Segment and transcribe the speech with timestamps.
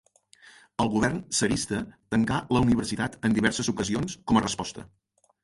[0.85, 1.81] El govern tsarista
[2.15, 4.89] tancà la universitat en diverses ocasions com a resposta.